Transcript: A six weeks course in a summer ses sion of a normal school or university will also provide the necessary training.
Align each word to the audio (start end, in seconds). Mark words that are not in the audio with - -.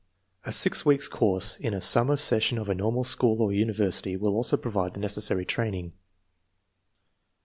A 0.45 0.51
six 0.51 0.83
weeks 0.83 1.07
course 1.07 1.57
in 1.57 1.75
a 1.75 1.79
summer 1.79 2.17
ses 2.17 2.41
sion 2.41 2.57
of 2.57 2.67
a 2.69 2.73
normal 2.73 3.03
school 3.03 3.39
or 3.39 3.51
university 3.53 4.17
will 4.17 4.33
also 4.35 4.57
provide 4.57 4.95
the 4.95 4.99
necessary 4.99 5.45
training. 5.45 5.93